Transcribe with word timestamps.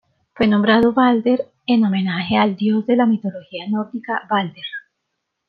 Fue 0.33 0.47
nombrado 0.47 0.93
Balder 0.93 1.45
en 1.67 1.85
homenaje 1.85 2.35
al 2.35 2.55
dios 2.55 2.87
de 2.87 2.95
la 2.95 3.05
mitología 3.05 3.67
nórdica 3.69 4.21
Balder. 4.27 4.65